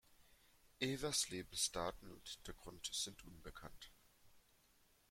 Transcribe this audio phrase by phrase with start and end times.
[0.81, 3.91] Evers Lebensdaten und Hintergrund sind unbekannt.